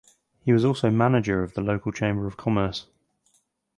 He 0.43 0.51
was 0.51 0.65
also 0.65 0.89
manager 0.89 1.43
of 1.43 1.53
the 1.53 1.61
local 1.61 1.91
chamber 1.91 2.25
of 2.25 2.35
commerce. 2.35 2.87